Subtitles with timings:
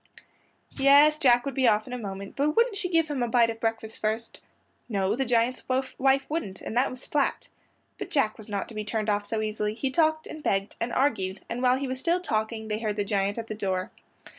[0.77, 3.51] Yes, Jack would be off in a moment, but wouldn't she give him a bite
[3.51, 4.39] of breakfast first?
[4.89, 5.63] No, the giant's
[5.99, 7.49] wife wouldn't, and that was flat.
[7.99, 10.91] But Jack was not to be turned off so easily; he talked and begged and
[10.91, 13.91] argued, and while he was still talking they heard the giant at the door.